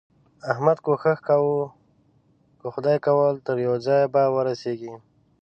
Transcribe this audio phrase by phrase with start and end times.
[0.51, 0.81] احمده!
[0.85, 1.65] کوښښ کوه؛
[2.59, 4.93] که خدای کول تر يوه ځايه به ورسېږې.